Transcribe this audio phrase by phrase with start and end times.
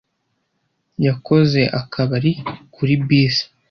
[1.05, 2.31] Yakoze akabari
[2.75, 3.45] kuri bisi.